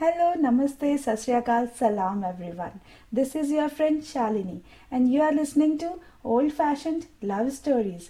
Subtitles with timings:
[0.00, 1.18] Hello नमस्ते सत
[1.78, 2.70] सलाम everyone
[3.14, 4.60] this is your friend Shalini
[4.92, 5.88] and you are listening to
[6.24, 8.08] old fashion love stories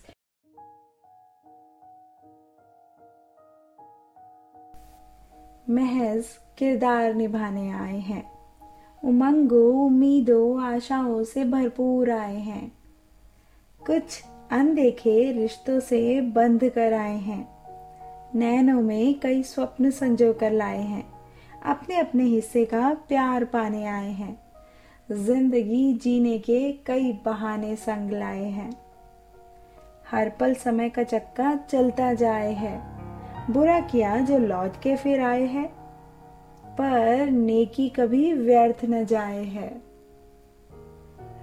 [5.71, 6.25] महज
[6.59, 8.25] किरदार निभाने आए हैं।
[9.05, 12.73] उमंगो, उम्मीदों, आशाओं से भरपूर आए हैं।
[13.87, 17.49] कुछ अनदेखे रिश्तों से बंध कर आए हैं।
[18.35, 21.14] नैनों में कई स्वप्न संजो कर लाए हैं।
[21.65, 24.39] अपने अपने हिस्से का प्यार पाने आए हैं।
[25.13, 28.73] ज़िंदगी जीने के कई बहाने संग लाए हैं।
[30.11, 32.83] हर पल समय का चक्का चलता जाए है।
[33.51, 35.65] बुरा किया जो लौट के फिर आए है।
[36.65, 39.83] पर नेकी कभी व्यर्थ न जाए है।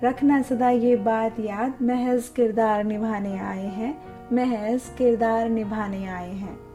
[0.03, 4.01] रखना सदा ये बात याद महज किरदार निभाने आए हैं।
[4.33, 6.70] महज किरदार निभाने आए हैं।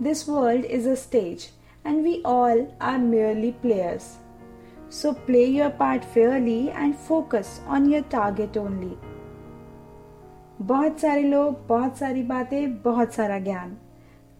[0.00, 1.50] This world is a stage,
[1.84, 4.18] and we all are merely players.
[4.88, 8.92] So play your part fairly and focus on your target only.
[10.60, 13.76] बहुत सारे लोग बहुत सारी बातें बहुत सारा ज्ञान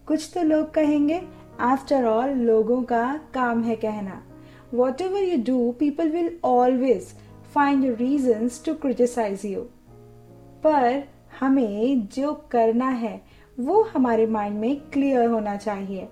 [0.07, 1.21] कुछ तो लोग कहेंगे
[1.59, 4.21] आफ्टर ऑल लोगों का काम है कहना
[5.01, 7.13] whatever you do people will always
[7.55, 9.61] find reason to criticise you
[10.63, 11.03] पर
[11.39, 13.21] हमें जो करना है
[13.59, 16.07] वो हमारे माइंड में क्लियर होना चाहिए,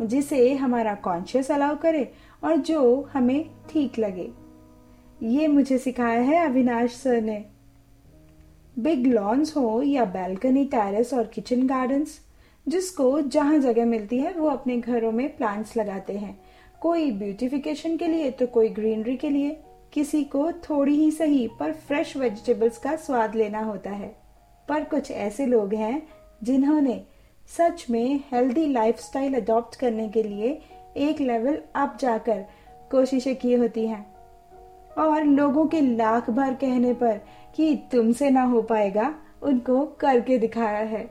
[0.00, 2.10] जिसे हमारा कॉन्शियस अलाउ करे
[2.44, 4.30] और जो हमें ठीक लगे।
[5.22, 7.44] ये मुझे सिखाया है अविनाश सर ने।
[8.78, 12.18] बिग लॉन्स हो या बैल्कनी टेरेस और किचन गार्डन्स
[12.66, 16.38] जिसको जहाँ जगह मिलती है, वो अपने घरों में प्लांट्स लगाते हैं।
[16.80, 19.56] कोई ब्यूटिफिकेशन के लिए तो कोई ग्रीनरी के लिए,
[19.92, 24.14] किसी को थोड़ी ही सही पर फ्रेश वेजिटेबल्स का स्वाद लेना होता है।
[24.68, 26.02] पर कुछ ऐसे लोग हैं
[26.42, 27.02] जिन्होंने
[27.56, 30.62] सच में हेल्दी लाइफस्टाइल अडॉप्ट करने के लिए
[30.96, 32.44] एक लेवल अप जाकर
[32.90, 34.04] कोशिशें की होती हैं।
[34.98, 37.20] और लोगों के लाख भर कहने पर
[37.56, 41.10] कि तुमसे ना हो पाएगा, उनको करके दिखाया है।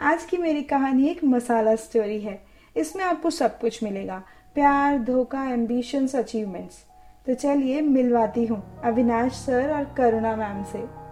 [0.00, 2.40] आज की मेरी कहानी एक मसाला स्टोरी है।
[2.76, 4.22] इसमें आपको सब कुछ मिलेगा।
[4.54, 6.84] प्यार, धोखा एम्बिशंस अचीवमेंट्स
[7.26, 11.03] तो चलिए मिलवाती हूँ अविनाश सर और करुणा मैम से।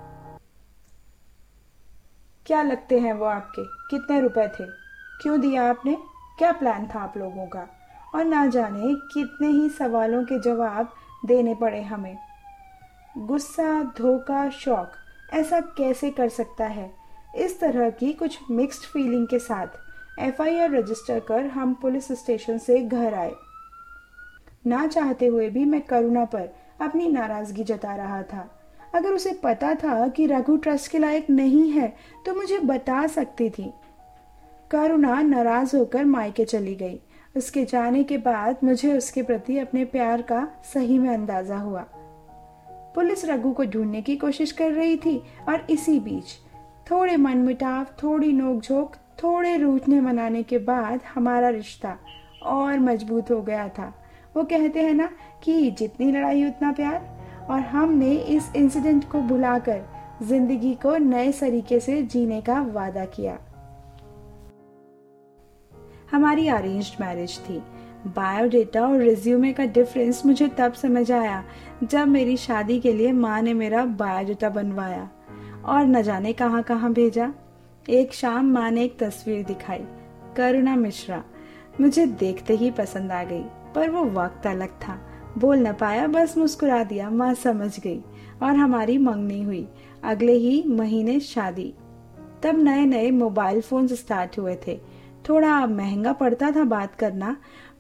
[2.47, 3.65] क्या लगते हैं वो आपके?
[3.65, 4.65] कितने रुपए थे?
[5.23, 5.99] क्यों दिया आपने?
[6.39, 7.69] क्या प्लान था आप लोगों का?
[8.15, 10.93] और ना जाने कितने ही सवालों के जवाब
[11.27, 12.19] देने पड़े हमें।
[13.19, 14.93] गुस्सा, धोखा, शौक,
[15.33, 16.95] ऐसा कैसे कर सकता है?
[17.37, 19.67] इस तरह की कुछ मिक्स्ड फीलिंग के साथ
[20.19, 23.33] एफआईआर रजिस्टर कर हम पुलिस स्टेशन से घर आए।
[24.67, 26.49] ना चाहते हुए भी मैं करुणा पर
[26.81, 28.62] अपनी नाराज़गी जता रहा था।
[28.95, 31.89] अगर उसे पता था कि रघु ट्रस्ट के लायक नहीं है
[32.27, 33.73] तो मुझे बता सकती थी।
[34.71, 37.01] करुणा नाराज़ होकर मायके चली गई।
[37.37, 41.85] उसके जाने के बाद मुझे उसके प्रति अपने प्यार का सही में अंदाज़ा हुआ।
[42.95, 45.17] पुलिस रघु को ढूँढने की कोशिश कर रही थी
[45.49, 46.25] और इसी बीच
[46.91, 51.97] थोड़े मनमुटाव, थोड़ी नोकझोंक, थोड़े रूठने मनाने के बाद हमारा रिश्ता
[52.43, 53.93] और मज़बूत हो गया था।
[54.37, 55.09] वो कहते हैं ना
[55.43, 57.22] कि जितनी लड़ाई उतना प्यार
[57.53, 59.81] और हमने इस इंसिडेंट को भुलाकर
[60.23, 63.39] ज़िंदगी को नए तरीके से जीने का वादा किया।
[66.13, 67.63] हमारी अरेंज्ड मैरिज थी।
[68.07, 71.43] बायोडेटा और रिज्यूमे का डिफरेंस मुझे तब समझ आया
[71.85, 75.09] जब मेरी शादी के लिए माँ ने मेरा बायोडेटा बनवाया
[75.65, 77.33] और न जाने कहाँ कहाँ भेजा।
[77.91, 79.85] एक शाम माँ ने एक तस्वीर दिखाई,
[80.37, 81.23] करुणा मिश्रा।
[81.81, 83.43] मुझे देखते ही पसंद आ गई,
[83.75, 84.99] पर वो वक्त अलग था।
[85.39, 88.01] बोल न पाया, बस मुस्कुरा दिया। माँ समझ गई
[88.43, 89.69] और हमारी मंगनी हुई।
[90.05, 91.75] अगले ही महीने शादी।
[92.43, 94.81] तब नए नए मोबाइल फ़ोन स्टार्ट हुए थे।
[95.29, 97.37] थोड़ा महँगा पड़ता था बात करना,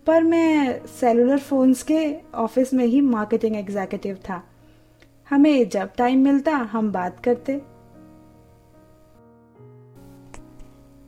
[0.06, 4.42] पर मैं सेलुलर फोन्स के ऑफ़िस में ही मार्केटिंग एग्जीक्यूटिव था।
[5.30, 7.60] हमें जब टाइम मिलता, हम बात करते।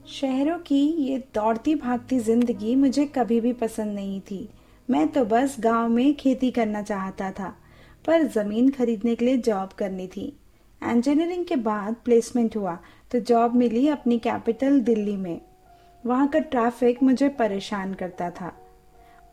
[0.07, 4.49] शहरों की ये दौड़ती भागती ज़िंदगी मुझे कभी भी पसंद नहीं थी।
[4.89, 7.55] मैं तो बस गाँव में खेती करना चाहता था,
[8.07, 10.27] पर ज़मीन खरीदने के लिए जॉब करनी थी।
[10.83, 12.79] इंजीनियरिंग के बाद प्लेसमेंट हुआ
[13.11, 15.41] तो जॉब मिली अपनी कैपिटल दिल्ली में।
[16.07, 18.49] वहाँ का ट्रैफ़िक मुझे परेशान करता था।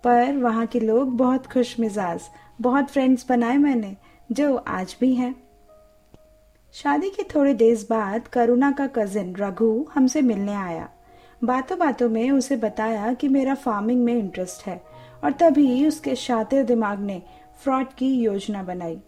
[0.03, 2.21] पर वहाँ के लोग बहुत खुश मिजाज,
[2.61, 3.95] बहुत फ्रेंड्स बनाए मैंने,
[4.31, 5.35] जो आज भी हैं।
[6.73, 10.89] शादी के थोड़े डेज़ बाद करुणा का कजिन रघु हमसे मिलने आया।
[11.43, 14.90] बातों बातों में उसे बताया कि मेरा फ़ार्मिंग में इंटरेस्ट है।
[15.23, 17.21] और तभी उसके शातिर दिमाग ने
[17.63, 18.99] फ्रॉड की योजना बनाई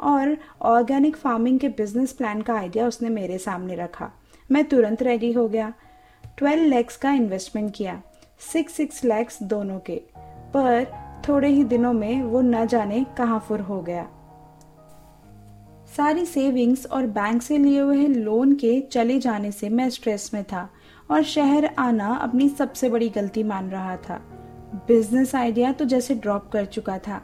[0.00, 4.10] और ऑर्गेनिक फ़ार्मिंग के बिज़नेस प्लान का आइडिया उसने मेरे सामने रखा।
[4.50, 5.72] मैं तुरंत रेडी हो गया।
[6.38, 8.02] ट्वेल्व लैक्स का इन्वेस्टमेंट किया।
[8.52, 10.02] सिक्स सिक्स लैक्स दोनों के।
[10.54, 10.86] पर
[11.28, 14.08] थोड़े ही दिनों में वो न जाने कहाँ फुर हो गया।
[15.96, 20.44] सारी सेविंग्स और बैंक से लिए हुए लोन के चले जाने से मैं स्ट्रेस में
[20.44, 20.70] था
[21.10, 24.31] और शहर आना अपनी सबसे बड़ी गलती मान रहा था।
[24.74, 27.16] बिज़नेस आइडिया तो जैसे ड्रॉप कर चुका था,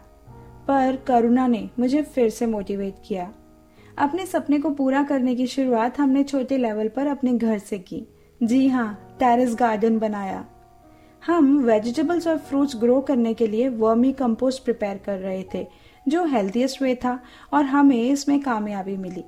[0.68, 3.30] पर करुणा ने मुझे फिर से मोटिवेट किया।
[3.98, 8.06] अपने सपने को पूरा करने की शुरुआत हमने छोटे लेवल पर अपने घर से की।
[8.40, 10.44] जी हाँ टेरिस गार्डन बनाया।
[11.22, 15.66] हम वेजिटेबल्स और फ्रूट्स ग्रो करने के लिए वर्मी कंपोस्ट प्रिपेयर कर रहे थे,
[16.08, 17.18] जो हेल्थीएस्ट वे था
[17.52, 19.24] और हमें इसमें कामयाबी मिली।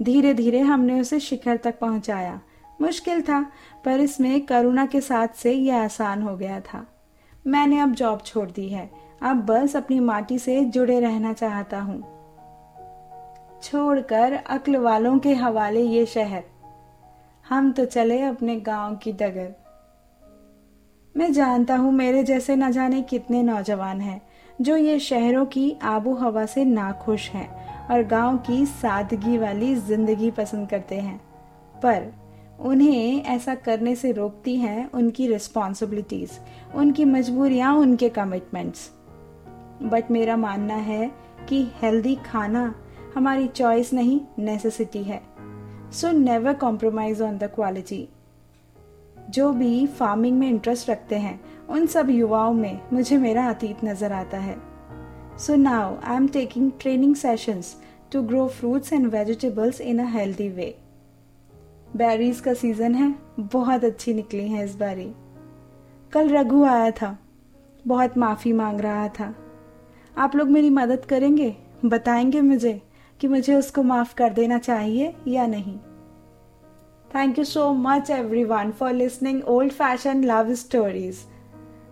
[0.00, 2.40] धीरे धीरे हमने उसे शिखर तक पहुँचाया।
[2.80, 3.40] मुश्किल था,
[3.84, 6.86] पर इसमें करुणा के साथ से यह आसान हो गया था।
[7.48, 8.90] मैंने अब जॉब छोड़ दी है।
[9.22, 12.00] अब बस अपनी माटी से जुड़े रहना चाहता हूँ।
[13.62, 16.44] छोड़कर अक्ल वालों के हवाले ये शहर।
[17.48, 19.54] हम तो चले अपने गाँव की डगर।
[21.14, 24.20] मैं जानता हूँ मेरे जैसे न जाने कितने नौजवान हैं,
[24.60, 27.48] जो ये शहरों की आबो हवा से नाखुश हैं
[27.88, 31.20] और गाँव की सादगी वाली ज़िंदगी पसंद करते हैं।
[31.76, 32.12] पर
[32.58, 36.30] उन्हें ऐसा करने से रोकती हैं उनकी रिस्पॉन्सिबिलिटीज
[36.74, 38.90] उनकी मजबूरियाँ, उनके कमिटमेंट्स
[39.82, 41.10] बट मेरा मानना है
[41.48, 42.74] कि हेल्दी खाना
[43.14, 45.20] हमारी चॉइस नहीं नेसेसिटी है.
[45.92, 48.08] So never compromise on the quality
[49.30, 51.40] जो भी फ़ार्मिंग में इंटरेस्ट रखते हैं,
[51.70, 54.56] उन सब युवाओं में मुझे मेरा अतीत नज़र आता है.
[55.38, 57.74] So now I am taking training sessions
[58.12, 60.74] to grow fruits and vegetables in a healthy way
[61.96, 65.12] berries का सीज़न है। बहुत अच्छी निकली है इस बारी।
[66.12, 67.18] कल रघु आया था।
[67.86, 69.34] बहुत माफ़ी मांग रहा था।
[70.18, 71.56] आप लोग मेरी मदद करेंगे?
[71.84, 72.82] बताएँगे मुझे
[73.20, 75.78] कि मुझे उसको माफ़ कर देना चाहिए या नहीं?
[77.14, 78.10] Thank you so much
[78.44, 81.18] everyone for listening old fashion love stories